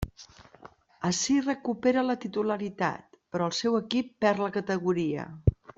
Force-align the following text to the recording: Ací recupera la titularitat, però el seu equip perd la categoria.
Ací 1.09 1.35
recupera 1.49 2.05
la 2.07 2.17
titularitat, 2.25 3.21
però 3.35 3.51
el 3.51 3.55
seu 3.61 3.79
equip 3.85 4.13
perd 4.27 4.47
la 4.47 4.53
categoria. 4.61 5.29